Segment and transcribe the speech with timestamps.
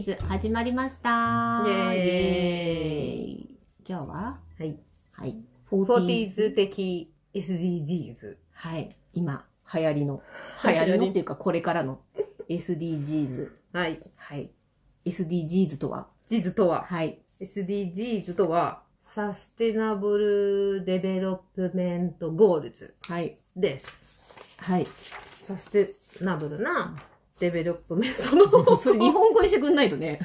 [0.00, 1.62] ーズ始まりました。
[1.66, 4.38] イエーイ今日は？
[4.58, 4.78] はい。
[5.12, 5.36] はい。
[5.66, 8.36] フォーティーズ的 SDGs。
[8.52, 8.96] はい。
[9.12, 10.22] 今、 流行りの、
[10.64, 12.00] 流行りのっていうか、これからの
[12.48, 13.50] SDGs。
[13.72, 14.00] はい。
[14.16, 14.50] はい。
[15.04, 17.20] SDGs とは？GS とは、はい。
[17.40, 23.38] SDGs とは、 Sustainable Development Goals はい。
[23.56, 23.86] です。
[24.58, 24.86] はい。
[25.44, 26.96] Sustainable な
[27.40, 30.20] Development のそれ日本語にしてくんないとね。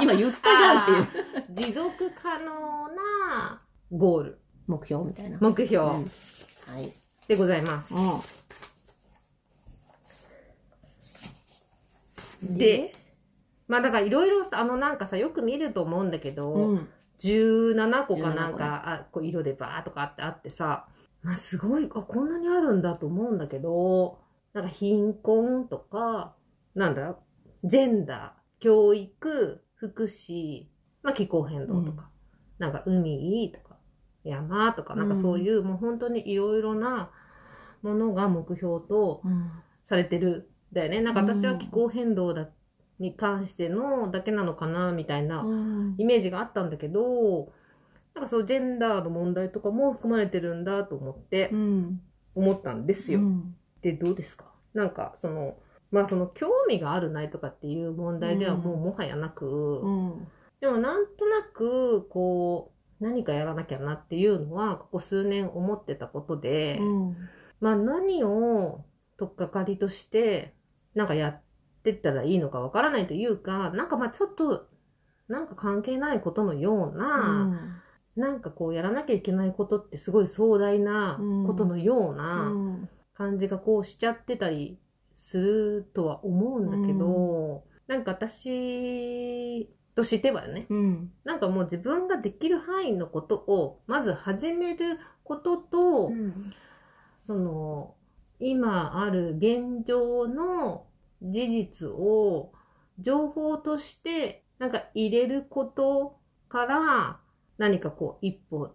[0.00, 2.44] 今言ったじゃんっていう持続可能
[2.94, 5.38] なゴール、目標みたいな。
[5.40, 6.00] 目標うんは
[6.80, 6.92] い。
[7.26, 7.92] でございます。
[7.94, 7.98] う
[12.46, 12.56] ん。
[12.56, 12.92] で、
[13.66, 16.88] まあだからいろいろあのなんかさ、よく見ると思うんだけど、うん。
[17.18, 20.86] 17個かなん17個ねか、あこう色でバーとかあってあってさ、
[21.22, 24.18] まあ、すごいあこんなにあるんだと思うんだけど
[24.54, 26.34] なんか貧困とか
[26.74, 27.16] なんだ
[27.64, 30.66] ジェンダー教育福祉、
[31.02, 32.08] まあ、気候変動とか、
[32.58, 33.76] なんか海とか
[34.24, 37.10] 山とかなんかそういう、もう本当にいろいろな
[37.82, 39.50] ものが目標とうん。
[39.86, 42.50] されてるんだよねなんか私はうん気候変動だ
[42.98, 47.52] に関してのだけなのかなみたいなうんイメージがあったんだけど、
[48.14, 52.00] なんかそうジェンダーの問題とかも含まれてるんだと思ってうん。
[52.34, 53.20] 思ったんですよ。
[53.20, 54.46] うんで、どうですか？
[54.74, 55.56] なんかその、
[55.90, 60.28] まあその興味があるないとかっていう問題ではもうもはやなく、うん。
[60.60, 67.16] でもなんとなくこう何かやらなきゃなっていうのはここ数年思ってたことで、うん。
[67.60, 68.84] まあ何を
[69.18, 70.54] 取っかかりとして
[70.94, 71.40] なんかやっ
[71.84, 74.66] てったらいいのかわからないというか、なんかまあちょっと
[75.28, 77.72] なんか関係ないことのような、
[78.16, 82.52] なんかこうやらなきゃいけないことってすごい壮大なことのような
[83.18, 84.78] 感じがこうしちゃってたり
[85.16, 91.10] するとは思うんだけど、なんか私としてはね、うん。
[91.24, 96.12] なんかもう自分ができる範囲のことをまず始めることと、
[97.26, 97.94] その
[98.38, 100.86] 今ある現状の
[101.20, 102.52] 事実を
[103.00, 107.20] 情報としてなんか入れることから
[107.58, 108.70] 何かこう一歩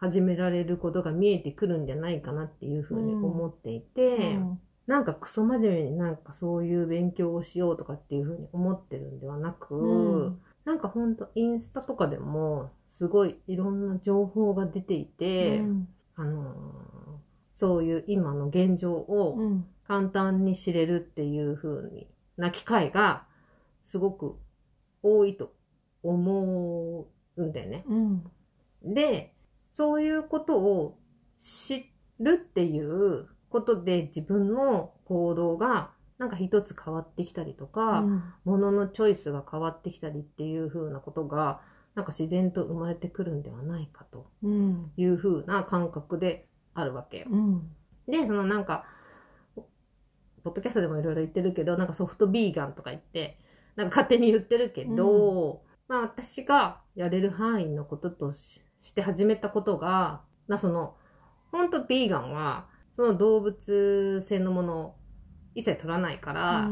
[0.00, 4.38] 始められることが見えてくるんじゃないかなっていうふうに思っていて、
[4.86, 15.62] なんかクソ真面目になんかそういう勉強をしようとかっていうふうに思ってるんではなく、うんなんかほんとインスタとかでもすごいいろんな情報が出ていて、
[16.16, 16.90] あのー
[17.56, 19.66] そういう今の現状をうん。
[19.90, 22.06] 簡単に知れるっていう風
[22.36, 23.24] な機会が
[23.86, 24.36] すごく
[25.02, 25.52] 多いと
[26.04, 27.84] 思うんだよね。
[27.88, 28.24] うん。
[28.84, 29.34] で、
[29.74, 30.98] そういうことを
[31.38, 38.04] 知るっていうことで自分の行動がなんか一つ変わってきたりとか、
[38.44, 41.62] もののチョイスが変わってきたりっていう風なことが
[41.94, 44.92] なんか自然と生まれてくるんではないかとうん。
[44.96, 47.26] いう風な感覚であるわけよ。
[47.30, 47.70] うん。
[48.06, 48.84] で、そのなんか、
[50.44, 53.38] ポッドキャストでもいろいろ言ってるけど、なんかソフトビーガンとか言って、
[53.76, 60.96] なんか勝手に言ってるけど、まあ私がやれる範囲のこととしして始めたことが、まあその、
[61.52, 64.94] 本当ビーガンは、その動物性のものを
[65.54, 66.70] 一切取らないから、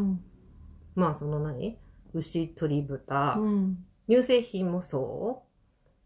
[0.94, 1.78] まあその何？
[2.14, 3.84] 牛、鳥、豚、うん。
[4.08, 5.44] 乳製品もそ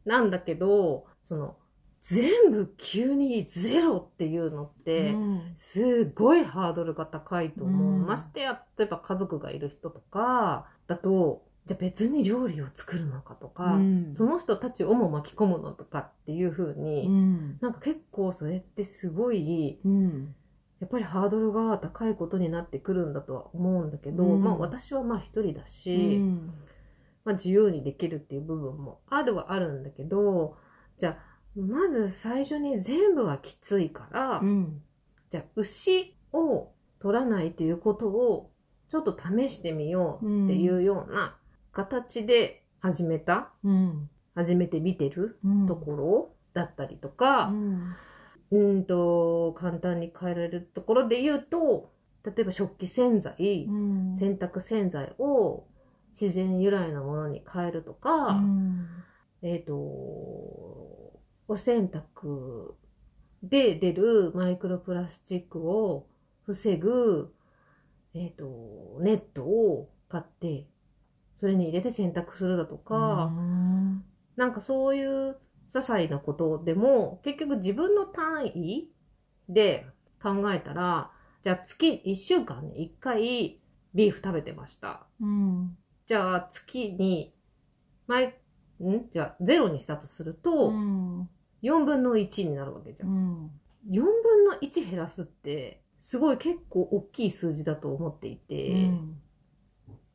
[0.05, 0.09] う。
[0.09, 1.57] なんだけど、その、
[2.01, 5.17] 全部急にゼロっていうのって、
[5.57, 8.01] すごいハードルが高いと思う。
[8.01, 8.07] うん。
[8.07, 13.79] ましてや、例えば家族がいる人とか、だと、じゃあ別に料理を作るのかとか、
[14.15, 17.59] その人たちをも巻き込むのとかっていう風に、ん。
[17.61, 20.35] なんか結構それってすごい、うん。
[20.81, 26.19] やっぱりハードルが高いことになってくるんだとは思うんだけど、うんまあ私はまあ一人だし、
[27.25, 30.57] まあ、自由にできるっていう部分もあるはあるんだけど、
[30.99, 34.83] じゃあ、まず最初に全部はきついから、うん。
[35.31, 38.51] じゃあ、牛を取らないっていうことを
[38.91, 41.37] ちょっと試してみようっていうような
[41.73, 44.11] 形で始めた、うん。
[44.35, 45.39] 始めてみてる？
[45.67, 47.95] ところだったりとか、うん。
[48.51, 51.93] うーんと、簡単に変えられるところで言うと、
[52.25, 54.17] 例えば食器洗剤、うん。
[54.19, 55.67] 洗濯洗剤を
[56.21, 58.43] 自然由来のものに変えるとか、
[59.43, 62.75] えっ、と、お洗濯
[63.43, 66.07] で出るマイクロプラスチックを
[66.45, 67.35] 防ぐ、
[68.15, 70.67] えっ、と、ネットを買って、
[71.43, 73.33] それに入れて洗濯するだとか、
[74.37, 75.33] なんかそういう
[75.73, 78.93] 些細なことでも、結局自分の単位
[79.49, 79.85] で
[80.23, 81.11] 考えたら、
[81.43, 83.59] じゃあ月1週間に1回
[83.93, 85.05] ビーフ食べてました。
[85.21, 85.77] うん。
[86.07, 87.35] じじゃあ月に、
[88.07, 88.37] 毎、
[88.81, 89.11] ん？
[89.13, 91.29] じゃあゼロにしたとすると、うん
[91.65, 93.07] 4分の1になるわけじゃ。
[93.07, 93.51] うんん
[93.91, 98.91] 4分の1減らすって、すごい結構大きい数字だと思っていて、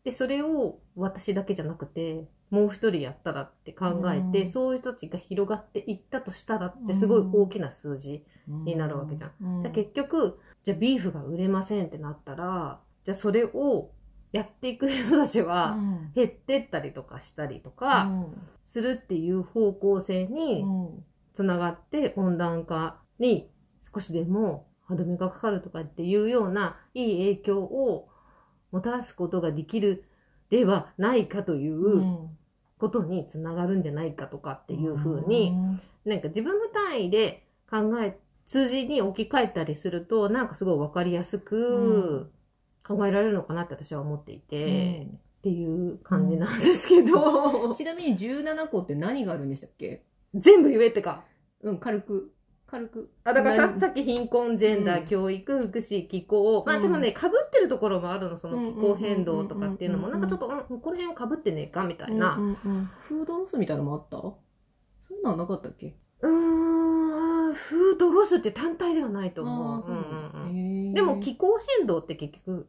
[0.08, 4.52] で、それを私だけじゃなくて、もう一人やったらって考えて、うん。
[4.52, 8.24] そういう人たちが広がっていったとしたらって、すごい大きな数字。
[8.48, 9.62] になるわけじゃん。
[9.62, 13.92] じゃあ結局、じゃあビーフが売れませんってなったら、じゃあそれを
[14.32, 15.78] やっていく人たちは
[16.16, 18.10] 減ってったりとかしたりとか
[18.66, 20.66] するっていう方向性に
[21.34, 23.50] つながって温暖化に
[23.94, 28.08] 少しでも歯止めがかかるとかっていうようないい影響を
[28.72, 30.04] もたらすことができる
[30.50, 32.30] ではないかという
[32.78, 35.52] ことにつながるんじゃないかとかっていうふうに、
[36.06, 42.32] なんか自分の単位で考え、数字に置き換えたりすると、なんかすごいわかりやすく
[42.88, 45.08] 考えられるのかなって私は思っていて、
[45.40, 50.04] っていう感じなんですけど、ちなみに17個って何があるんでしたっけ？
[50.34, 51.24] 全部言えってか。
[51.62, 52.32] うん、軽く。
[52.70, 53.10] 軽く。
[53.24, 55.08] あ、だからさ何さっき貧困、ジェンダー、うん。
[55.08, 62.36] 教育、福祉、気候、まあうんでもね、被ってるところもあるの、そのうん気候変動とかっていうのも、うんなんかちょっと、うん、この辺被ってねえかみたいな。
[62.36, 62.90] うんうんうん。
[63.00, 64.18] フードロスみたいなのもあった？
[65.08, 65.96] そんなのなかったっけ？
[66.22, 69.84] うーん、フードロスって単体ではないと思う。
[69.88, 69.92] う
[70.38, 72.68] なんでも気候変動って結局、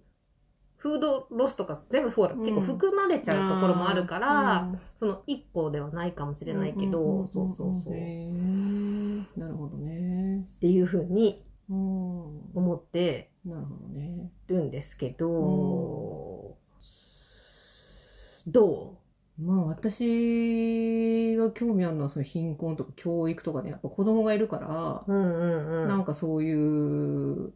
[0.78, 7.94] フードロスとか全部ほら、うん結構含まれちゃうところもあるから、うんその一個ではないかもしれないけど、うんそうそうそう。
[9.38, 10.46] なるほどね。
[10.60, 11.76] ていうふうにうん。
[12.54, 14.30] 思ってなるほどね。
[14.48, 16.56] るんですけど、
[18.46, 18.98] ど
[19.40, 25.88] まあ私が興味あるのはその貧困とか教育とかね、やっぱ子供がいるから、ううんうんうん。
[25.88, 27.52] なんかそういう、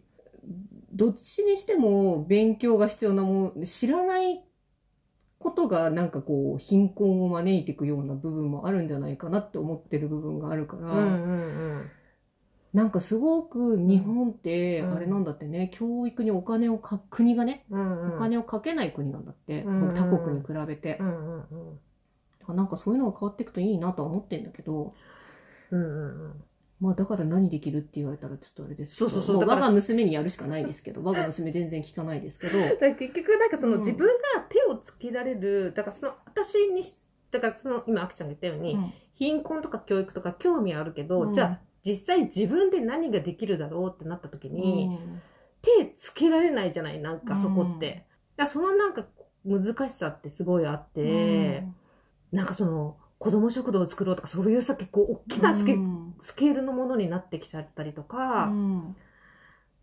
[1.02, 4.44] どっちにしても勉強が必要なもの、知らない
[5.40, 11.90] ことがなんかこう貧困を招いていくような部分もあるんじゃないかなって思ってる部分があるから、うんうんうん。
[12.72, 21.02] なんかすごく日本ってうんあれなんだってね、教育にお金をか、国がね、うんうん、お金をかけない国なんだって、うんうん他国に比べてう。
[21.02, 21.78] んうん
[22.48, 22.56] うん。
[22.56, 24.94] なんかそういうのが変わっていくといいなとは思ってんだけど、
[25.72, 26.44] うんうんうん。
[26.82, 29.46] まあだから何できるって言われたらちょっとあれですけど、そうそうそう。
[29.46, 32.58] 我が娘にやるしかないですけど、 我が娘全然聞かないですけど、
[32.96, 34.12] 結局なんかそのうん自分が
[34.48, 36.96] 手をつけられる、だからその私にし、
[37.30, 38.76] だからその今あきちゃんが言ったように、
[39.14, 41.34] 貧困とか教育とか興味あるけど、うん。
[41.34, 44.54] じゃあ実際自分で何ができるだろうってなった時うん。
[44.56, 44.98] に、
[45.62, 48.06] 手つけられないじゃないなんかそこって。
[48.36, 49.06] だそのなんか
[49.44, 51.62] 難しさってすごいあって、
[52.32, 56.14] なんかその子供食堂を作ろうとかそういうさ結構大きなスケ,、うん。
[56.22, 58.96] スケールのものになってきちゃったりとか、うん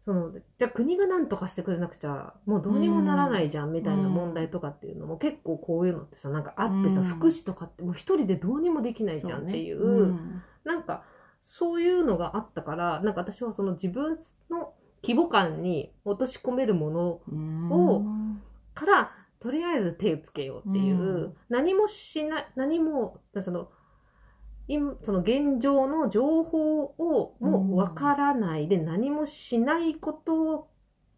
[0.01, 7.05] そのじゃあ国が何とかしてくれなくちゃもうどうにもならないじゃんみたいな問題とかっていうのも結構こういうのってさなんかあってさ、うん。
[7.05, 10.17] 福祉とかってもう一人でどうにもできないじゃんっていうなん。
[10.17, 10.23] か
[10.65, 11.03] なんか
[11.43, 14.17] そういうのがあったからなんか私はその自分
[14.49, 17.71] の規模感に落とし込めるものうん。
[17.71, 18.03] を
[18.73, 21.35] からとりあえず手をつけようっていう、うん。
[21.49, 23.69] 何もしない何もその
[24.67, 30.69] 今その現状の情報をもうわからないで何もしないこと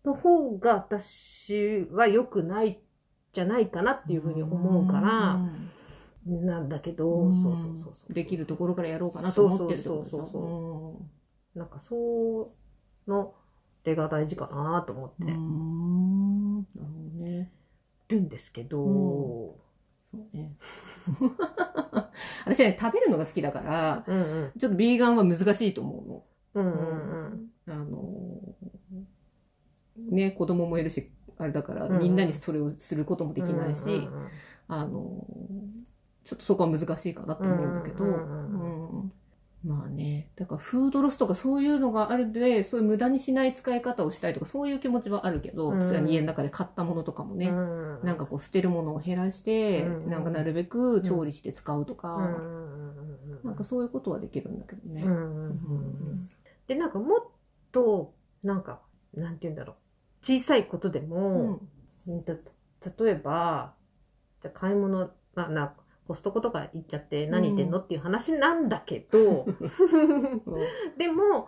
[0.06, 2.82] の方が私は良くない
[3.34, 5.40] じゃないかなっていうふうに思うから、
[6.26, 7.34] なんだけど、うん。
[7.34, 11.02] そうそうそうそうできるところからやろうかなと思ってるそうそうそ
[11.56, 12.52] うなんかそ
[13.08, 13.34] うの
[13.84, 15.32] れが大事かなと思って。
[15.32, 16.58] うん。
[16.58, 17.01] なるほ。
[18.12, 19.60] るんですけど、
[20.12, 20.56] そうね。
[22.46, 24.60] 私ね、食べるのが好きだから、うんうん。
[24.60, 26.24] ちょっとビーガンは難しいと思うの。
[26.54, 32.00] うんうんあのーね、子供もいるし、あれだから、うんうん。
[32.00, 34.28] みんなにそれをすることもできないし、うんうん
[34.68, 35.82] あのー
[36.24, 39.02] ちょっとそこは難しいかなと思うんだけど、うんうん。
[39.02, 39.12] うん
[39.64, 45.80] まあね、だからフードロスとかそういうのがあるので、そういう無駄にしない使い方をしたいとか、そういう気持ちはあるけど、うん。
[45.80, 48.00] 実は家の中で買ったものとかもね、うん。
[48.04, 50.10] なんかこう捨てるものを減らして、うん。
[50.10, 52.42] なんかなるべく調理して使うとか、
[53.44, 55.06] なんかそういうことはできるんだけどね。
[56.68, 57.20] でなんかもっ
[57.72, 58.14] と
[58.44, 58.82] なんか
[59.14, 59.76] なんて言うんだろう。
[60.24, 61.60] 小さいことでも、
[62.08, 62.24] うん。
[62.24, 63.74] た例えば
[64.42, 65.74] じゃあ買い物、まあ、な
[66.12, 69.46] コストコとか行っちゃって何言ってんの、っていう話なんだけど
[70.98, 71.48] でも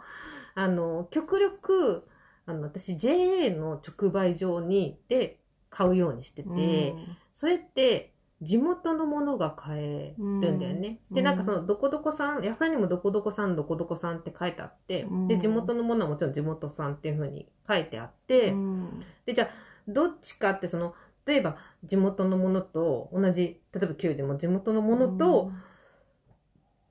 [0.56, 2.08] あの極力
[2.46, 5.40] あの私 JA の直売所にで
[5.70, 6.96] 買うようにしてて、
[7.34, 11.00] それって地元のものが買えるんだよね。
[11.10, 11.16] うん。
[11.16, 15.28] で、なんかその、どこどこさん、野菜にもどこどこさん、どこどこさんって書いてあって、うん。
[15.28, 19.04] で、地元のものはもちろん地元さんっていうふうに書いてあって、うん。
[19.26, 19.50] で、じゃあ、
[19.88, 20.94] どっちかってその、
[21.26, 25.52] 例えば地元のものと同じ、例えば旧でも地元のものと、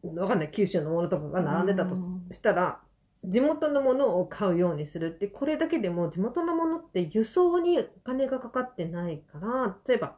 [0.03, 1.97] わかんない、九州のものとかが並んでたと
[2.31, 2.81] したら、
[3.25, 10.17] 地元のものを買うようにするって、これだけでも地元のものって輸送にお金がかかってないから、例えば、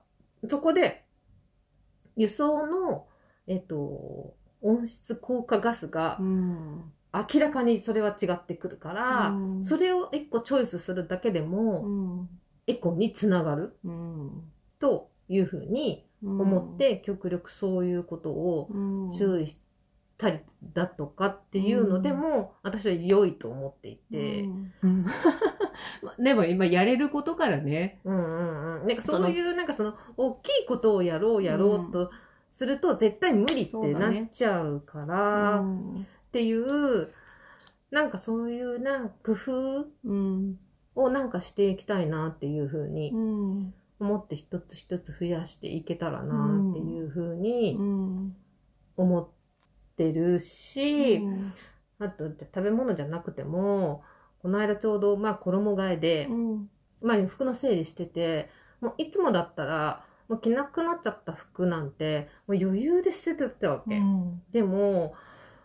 [0.48, 1.04] そこで、
[2.16, 3.06] 輸送の、
[3.46, 9.64] えっと、温室効果ガスがうん明らかにそれは違ってくるから、うん。
[9.64, 12.28] それを一個チョイスするだけでうも、ん。
[12.66, 13.76] エコにつながる。
[13.84, 14.53] うん
[14.84, 19.18] というふうに思って、極力そういうことをうん。
[19.18, 19.56] 注意し
[20.18, 20.40] たり
[20.74, 24.42] だとかっていうのでも、私は良いと思っていて、
[24.82, 25.06] うん。
[26.22, 27.98] でも今やれることからね。
[28.04, 28.86] うんうんうん。
[28.86, 32.10] なんかそういう、なんかその、大きいことをやろうやろうと
[32.52, 37.10] すると、絶対無理ってなっちゃうから、っていう、
[37.90, 40.58] なんかそういう、な工夫うん。
[40.96, 48.36] をなんかしていきたいなっていうふうにうん思って一つ一つ増やしていけたらなっていうふうにうん。
[48.96, 49.28] 思っ
[49.96, 51.22] てるし、
[51.98, 54.02] あと食べ物じゃなくても、
[54.40, 56.70] この間ちょうどまあ衣替えで、うん。
[57.02, 63.96] まあ服の整理してて、もういつもだったら、もう着なくなっちゃった服なんて、もう余裕で捨ててたわけ。
[64.52, 65.14] でも、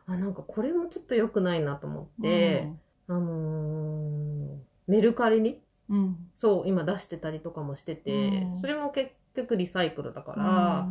[0.08, 2.74] あ、なんかこれもちょっと良くないなと思って、
[3.08, 6.31] あのーメルカリに、うん。
[6.38, 8.62] そう、今出してたりとかもしてて、うん。
[8.62, 10.88] それも結局リサイクルだから、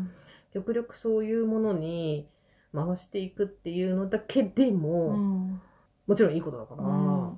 [0.52, 2.28] 極力そういうものに
[2.74, 5.60] 回していくっていうのだけでも、うん。
[6.06, 7.32] もちろんいいことだから、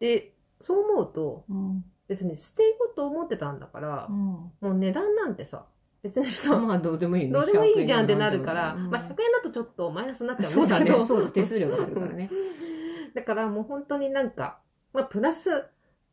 [0.00, 1.84] で、そう思うと、うん。
[2.08, 5.66] 別に捨てようと思ってたんだから、もう値段なんてさ、
[6.02, 7.32] 別にさ、まあどうでもいいね。
[7.32, 12.30] どうでもいいじゃんってなるから、うんまあ100円だとちょっとマイナスになっちゃうんそうだねですけど、そうだ手数料があるからね。
[13.14, 14.60] だからもう本当になんか、
[14.92, 15.50] まあプラス、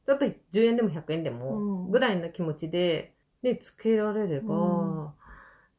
[0.05, 1.91] ちょっと10円でも100円でも、うん。
[1.91, 5.09] ぐらいの気持ちで、で、つけられれば、うん。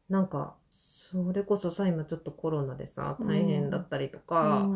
[0.08, 4.68] なんか、それこそさ、今ちょっとコロナでさ、大変だったりとか、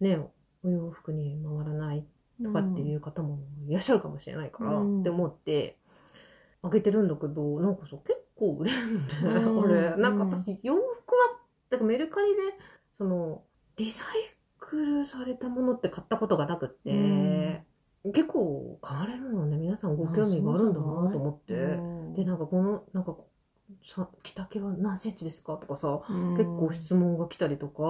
[0.00, 0.18] ね、
[0.64, 2.04] お洋服に回らない
[2.42, 3.38] とかっていう方も
[3.68, 5.00] いらっしゃるかもしれないから、うん。
[5.00, 5.78] って思って、
[6.62, 9.96] あげてるんだけど、なんかさ、結構売れるんだよ 俺。
[9.96, 12.42] なんか私、洋服は、だからメルカリで、
[12.98, 13.42] その、
[13.76, 14.06] リサイ
[14.58, 17.66] クルされたものって買ったことがなくって、うん
[18.12, 21.54] 結構買われるのね、皆さんご興味があるんだなと思って。
[22.16, 23.16] で、なんかこの、なんか、
[23.84, 26.00] さ、着丈は何センチですかとかさ、
[26.36, 27.82] 結構質問が来たりとか、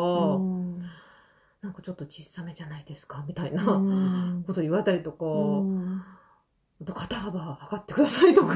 [1.62, 3.64] なんかちょっと小さめじゃないですかみたいな
[4.46, 5.24] こと言われたりとか、
[6.80, 8.54] あと肩幅測ってくださいとか、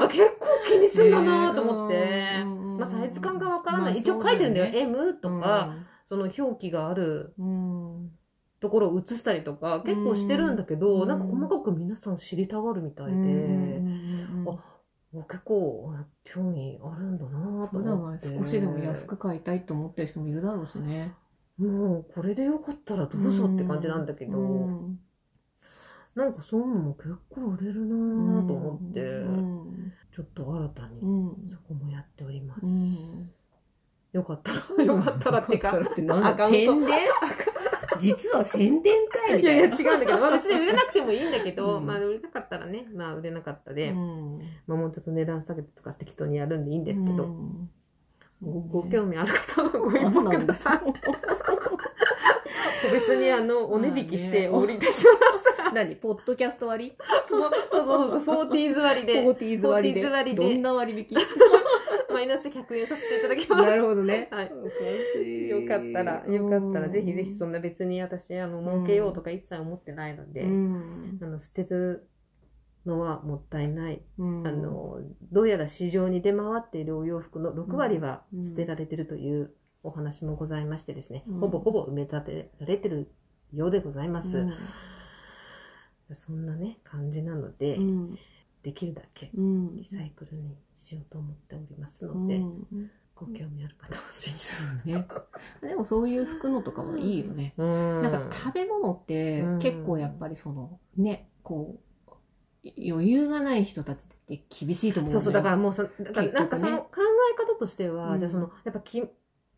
[0.08, 2.44] 結構気にするんだなと思って、
[2.78, 3.98] まあサイズ感がわからない。
[3.98, 4.66] 一応書いてるんだよ。
[4.72, 5.74] M とか、
[6.08, 7.34] その表記がある
[8.62, 11.08] ところを写したりとか、結構してるんだけど、うん。
[11.08, 13.12] なんか細かく皆さん知りたがるみたいで、
[14.46, 15.92] あ結構
[16.24, 18.28] 興味あるんだなと思って。
[18.28, 21.12] 少しでも安く買いたいと思ってる人もいるだろうしね。
[21.58, 25.00] もうこれでよかったらどうぞって感じなんだけど、うん。
[26.14, 29.92] なんかそういうのも結構売れるなと思って、うん。
[30.14, 31.50] ちょっと新たにうん。
[31.52, 32.60] そこもやっております。
[32.64, 33.30] うん。
[34.12, 35.70] よかったら、よかったらってか。
[35.70, 35.72] ア
[36.36, 36.90] カウント宣伝？
[38.02, 39.92] 実は宣伝会みいやいやたいな。
[39.92, 41.86] 違うんだけど、まあ別に売れなくてもいいんだけど、うん。
[41.86, 44.40] まあ売れなかったらね、まあ売れなかったで、うん。
[44.66, 47.70] まあもうちょっと値段下げてとか適当にやるんでいいんですけど、うん。
[48.42, 50.80] ごご興味ある方はご一報ください。
[52.90, 55.10] 別にあの、お値引きしてお売りいたしま
[55.70, 55.74] す。
[55.74, 55.96] 何？
[55.96, 56.86] ポッドキャスト割？
[56.90, 56.96] り
[57.30, 60.00] そうそうそう、フォーティーズ割で、フォーティーズ割りで。
[60.02, 60.54] フォーティーズ割で。
[60.54, 61.16] どんな割引？
[62.12, 63.62] マイナス100円させていただきます。
[63.62, 64.28] なるほどね。
[64.30, 64.50] はい。
[65.48, 71.18] よかったら、よかったら、ぜひぜひそんな別に私、あの、儲けようとか一切思ってないので、うん。
[71.22, 72.08] あの、捨てる
[72.86, 74.02] のはもったいない。
[74.18, 74.46] うん。
[74.46, 75.00] あの、
[75.30, 78.46] どうやら市場に出回っているお洋服の6割はうん。
[78.46, 79.52] 捨てられてるという
[79.82, 81.40] お話もございましてですね、うん。
[81.40, 83.10] ほぼほぼ埋め立てられてる
[83.52, 84.38] ようでございます。
[84.38, 84.54] うん。
[86.14, 88.18] そんなね、感じなので、うん。
[88.62, 89.76] できるだけうん。
[89.76, 90.56] リサイクルに
[90.92, 92.90] しようと思っておりますうので、ん。
[93.14, 94.88] ご興味ある方はぜひ。
[94.90, 95.06] ね、
[95.62, 97.54] でもそういう服のとかはいいよね。
[97.56, 98.02] うん。
[98.02, 99.58] なんか食べ物ってうん。
[99.58, 101.78] 結構やっぱりそのねこ
[102.64, 105.20] う余裕がない人たちって厳しいと思うんだよ。
[105.20, 106.88] そうそう、だからもうそ、だからなんかその考
[107.32, 108.18] え方としては、うん。
[108.20, 109.02] じゃあその、やっぱき、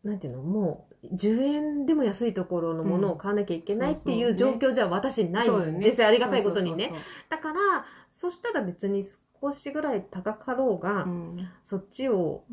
[0.03, 6.87] なんていうの、もう、10円でも安いところのものを買わなきゃいけないっていう状そうそう況じゃ私ないんですよ、ありがたいことにね。
[6.89, 6.97] そう。
[7.29, 9.05] だから、そしたら別に
[9.51, 11.49] 少しぐらい高かろうが、そうん。
[11.63, 12.43] そっちを、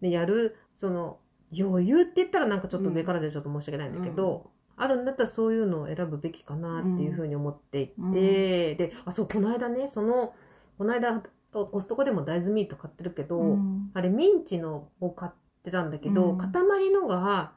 [0.00, 1.18] やる、その、
[1.58, 8.12] 余裕って言ったらなんかちょっと上からでちょっと申し訳ないんだけど、あるんだったらそういうのを選ぶべきかなっていうふうに思っていて、うん。
[8.12, 10.34] で、あ、そう、この間ね、その、
[10.76, 13.90] この間コストコでも大豆ミート買ってるけど、うん。
[13.94, 15.32] あれミンチのを買っ
[15.64, 16.38] てたんだけど、うん。
[16.38, 16.52] 塊
[16.90, 17.52] のが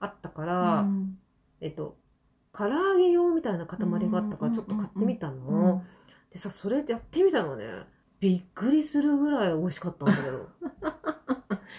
[0.00, 1.18] あったから、うん。
[1.60, 1.96] えっと、
[2.52, 5.46] 唐揚げ用みたいな塊があったからちょっと買ってみたの。
[5.46, 5.82] うん。
[6.32, 7.64] でさ、それでやってみたのね。
[8.20, 10.48] びっくりするぐらい美味しかったんだけど。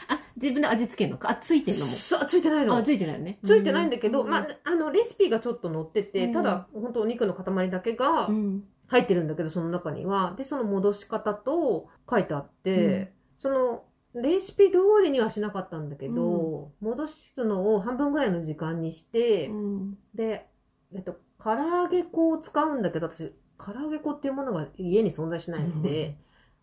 [0.10, 1.32] あ、自分で味付けるのか？
[1.32, 1.92] あ、ついてんのも。
[1.92, 2.84] さついてないのあ、。
[2.84, 3.40] ついてないよね。
[3.44, 8.64] ついてないんだけど、うんまあ、あの、レシピがちょっと載ってて、うんただ、本当お肉の塊だけがうん。
[8.90, 10.34] 入ってるんだけど、その中には。
[10.38, 19.98] で、その戻し方と書いてあって、その、レシピ通りにはしなかったんだけど、戻すのを半分ぐらいの時間にして、うん。
[20.16, 20.48] で、
[20.94, 26.18] えっと、唐揚げ粉を使うんだけど、私、唐揚げ粉っていうものが家に存在しないので、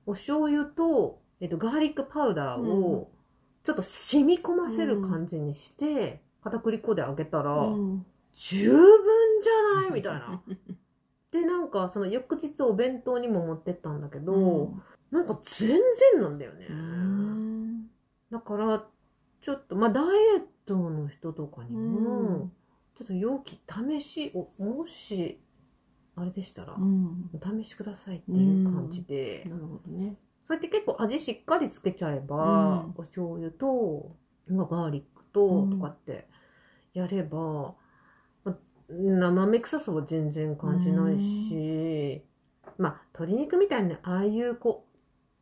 [0.06, 2.70] お醤油と、えっと、ガーリックパウダーうん。
[2.70, 3.10] を、
[3.64, 8.06] ちょっと染み込ませる感じにして、片栗粉で揚げたら、うん。
[8.34, 9.90] 十分じゃない？
[9.94, 10.42] みたいな。
[11.30, 14.72] で、なんか、その翌日お弁当にも持ってったんだけど、
[15.10, 15.68] なんか全
[16.12, 16.66] 然なんだよね。
[16.68, 17.90] うん。
[18.30, 18.84] だから、
[19.40, 22.50] ちょっと、まあ、ダイエットの人とかにも、
[22.96, 23.60] ちょっと容器
[24.00, 25.40] 試し、おもし、
[26.16, 27.30] あれでしたらう、ん。
[27.32, 30.16] お試しくださいっていう感じで、なるほどね。
[30.44, 32.38] そうやって結構味しっかりつけちゃえば、う
[32.88, 32.94] ん。
[32.96, 34.14] お醤油と、
[34.48, 35.70] まあガーリックと、うん。
[35.70, 36.26] とかって
[36.92, 37.74] やれば、
[38.44, 38.56] ま
[38.88, 42.22] 生め臭さは全然感じないし、
[42.78, 44.86] まあ鶏肉みたいなああいうこ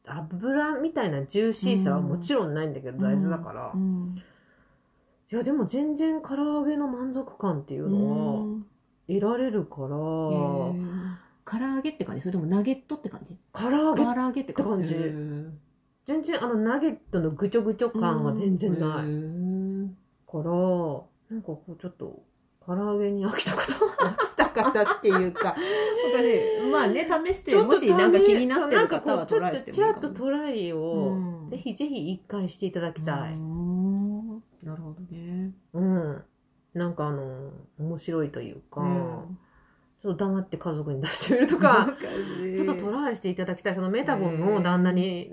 [0.04, 4.22] う油みたいなジューシーさはもちろんないんだけど、大豆だから、うん。
[5.30, 8.66] いやでも全然唐揚げの満足感っていうのはうん
[9.08, 9.88] 得られるから、
[11.44, 12.22] 唐揚げって感じ？
[12.22, 13.36] それともナゲットって感じ？
[13.52, 14.04] 唐揚げ？
[14.04, 14.94] 唐揚げって感じ。
[16.04, 18.80] 全然あのナゲットのぐちょぐちょ感は全然ない。
[18.80, 20.44] から、
[21.30, 22.22] なんかこうちょっと、
[22.64, 23.60] 唐揚げに飽きた方
[24.06, 25.56] 飽きた方っていうか、
[26.12, 31.08] 私まあね試してちょっともしなんか気になってる方はうちょっトライしてもいいかもトライを、
[31.42, 31.50] うん。
[31.50, 33.34] ぜひぜひ一回していただきたい。
[33.34, 34.42] うん。
[34.62, 35.52] なるほどね。
[35.74, 36.22] うん。
[36.74, 39.38] なんかあの、面白いというか、うん。
[40.02, 41.94] ちょっと黙って家族に出してみるとか、
[42.56, 43.74] ちちょっとトライしていただきたい。
[43.74, 45.30] そのメタボンを旦那に、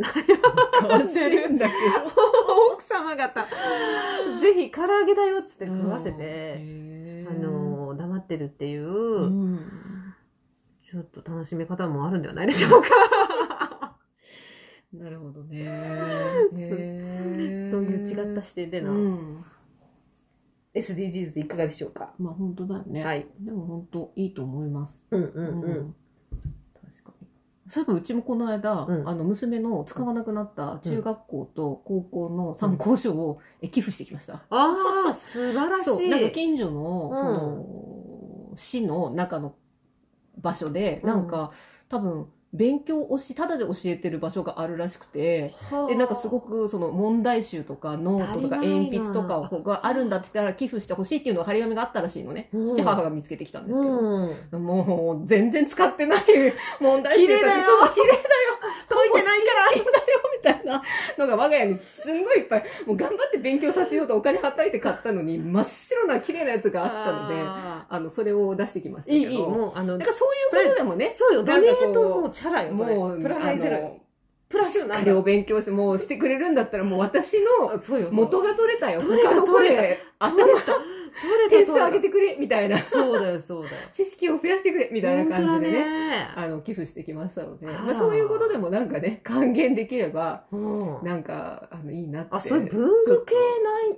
[0.87, 1.73] 感じるんだけ
[2.73, 3.47] 奥様方、
[4.41, 9.59] ぜひ唐揚げだよっつってど食わせて、あの、黙ってるっていう、うん。
[10.91, 12.89] ちょっと楽しみ方もあるんではないでしょうか。
[14.93, 15.65] なるほどね。
[16.51, 19.45] そういう違った視点での、うん
[20.75, 22.13] SDGs いかがでしょうか？
[22.19, 23.03] まあ本当だよね。
[23.03, 23.25] はい。
[23.39, 25.03] でも本当いいと思います。
[25.11, 25.95] うんうんうん。
[26.73, 27.27] 確かに。
[27.67, 29.09] そういえばうちもこの間、うん。
[29.09, 34.43] あの娘の使わなくなった中学校と高校の参考書を、え寄付してきました。
[34.49, 35.85] ああ、素晴らしい。
[35.85, 36.07] そう。
[36.07, 37.17] なんか近所のうん。
[37.17, 37.23] そ
[38.51, 39.55] の、市の中の
[40.37, 41.27] 場所で、うんなん。
[41.27, 41.51] か
[41.89, 45.87] 多分勉強をし、ただで教えてる場所があるらしくて、はあ。
[45.87, 52.49] で、なんかすごくその問題集とかノートとか鉛筆とかがあるんだって言ったら寄付してほしいっていうのが張り紙があったらしいのね。
[52.53, 52.67] うん。
[52.67, 53.93] 父母が見つけてきたんですけど。
[53.99, 54.65] うん。
[54.65, 56.23] もう、全然使ってない
[56.81, 57.63] 問題綺麗だよ。
[57.83, 58.19] そう、綺麗だよ。
[58.89, 59.98] 解いてないから
[60.53, 60.81] たいな
[61.17, 69.33] のが我が家にすんごいいっぱい、もう頑張って勉強させようとお金はたいて買ったのに、真っ白な綺麗なやつがあったので、ああの、それを出してきましたーいい、けど。
[69.33, 72.73] いい、もう、あのなん、かそういうことでもね、そうよ、ドネなんかこうートもうチャラよ。
[72.73, 73.99] もう、プラマイゼロ。
[74.49, 75.21] プラスなんあれをだ。
[75.21, 77.79] 勉強して、もうしてくれるんだったら、もう私の。
[78.11, 79.01] 元が取れたよ。
[79.01, 80.73] 取れた他の取れた。
[81.49, 82.77] 点数上げてくれ、みたいな。
[82.79, 83.75] そうだよ、そうだよ。
[83.93, 86.09] 知識を増やしてくれ、みたいな感じでね。
[86.09, 86.27] ね。
[86.35, 92.29] あの、寄付してきましたので、そういうことでもなんかね、還元できれば、うんなんか、あの、いいなって。
[92.31, 93.35] あ、そういう文具系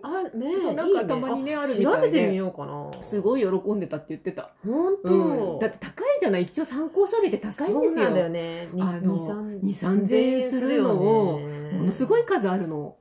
[0.04, 3.04] ない、あ、ねそうなんかたまにねああるみたいで調べてみようかな。
[3.04, 4.52] すごい喜んでたって言ってた。
[4.66, 5.60] 本当、うん。
[5.60, 8.06] だって高いじゃない一応参考書類って高いんですよ。
[8.06, 8.70] そうだよね。
[8.72, 12.22] にあの2 2 3000円するのをものすごい。
[12.22, 12.96] い数あるの。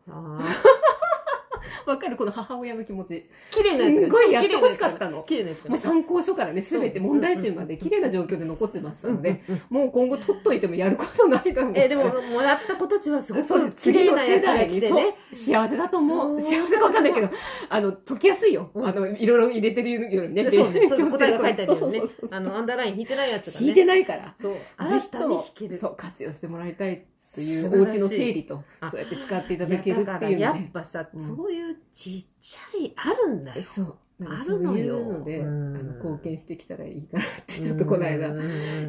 [1.87, 3.15] あわかるこの母親の気持ち。
[3.15, 5.23] ー綺麗すなやつがんごいやってほしかったの。
[5.25, 11.73] 綺麗なやつがもう参考書からね、すべて問題集まで綺麗な状況で残ってましたので、もう今後取っといてもやることないと思う。
[11.77, 15.15] え、でも、もらった子たちはすごく綺麗なやつが来てね。
[15.33, 16.41] 幸せだと思う。
[16.41, 17.29] 幸せかわかんないけど、
[17.69, 18.71] あの、解きやすいよ。
[18.75, 20.51] うんあの、いろいろ入れてるよりね。
[20.51, 22.03] そうね、そう 答えが書いてあるよね。
[22.31, 23.67] あの、アンダーライン引いてないやつがね。
[23.67, 24.35] 引いてないから。
[24.41, 24.55] そう。
[24.55, 25.75] ぜ新ひたに引ける。
[25.77, 27.05] とそう、活用してもらいたい
[27.35, 30.71] というお家の整理と、あそうやって使っていただけるっっていうのね。
[30.73, 33.63] ぱさ、うんそういうちっちゃい、あるんだよ。
[33.63, 33.97] そう。
[34.23, 38.35] あるのよそういうので、あうんの、貢献してきたらいいかなって、ちょっとこの間、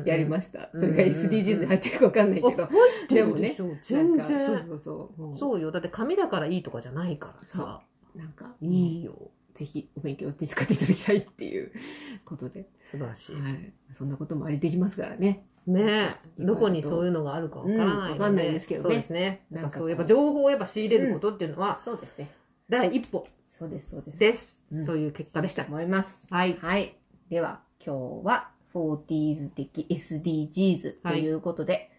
[0.06, 0.70] やりましした。
[0.74, 2.70] それが SDGs に入ってるかわかんないけど。
[3.10, 4.66] でもね、全然。
[4.68, 5.22] そうそう。
[5.22, 5.72] もうそうよ。
[5.72, 7.82] だって紙だからいいとかじゃないからさ。
[8.16, 9.32] なんか、いいよ。
[9.54, 11.72] ぜひお勉強に使っていただきたいっていう
[12.26, 12.68] ことで。
[12.84, 13.36] 素晴らしい。
[13.36, 13.74] はい。
[13.98, 15.46] そんなこともありできますからね。
[15.68, 19.46] ねどこにそういうのがあるかわからないので、かんないですけどねそうですね。
[19.52, 22.30] なんんかそう、やっぱ情報をやっぱ仕入れることっていうのは、そうですね。
[22.70, 24.20] 第一歩そうです、そうです。
[24.20, 24.60] です。
[24.72, 25.66] うんという結果でした。
[25.66, 26.26] 思います。
[26.30, 26.58] はい。
[26.60, 26.96] はい。
[27.30, 31.92] では、今日は 40s 的 SDGs ということで、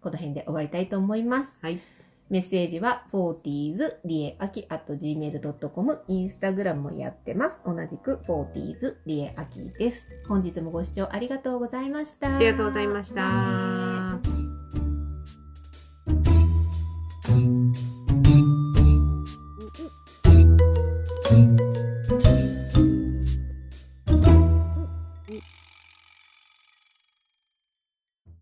[0.00, 1.58] この辺で終わりたいと思います。
[1.60, 1.80] はい。
[2.28, 7.60] メッセージは 40s リエアキ at gmail.com インスタグラムもやってます。
[7.64, 10.04] 同じく 40s リエアキです。
[10.28, 12.36] 本日もご視聴ありがとうございました。
[12.36, 13.95] ありがとうございました。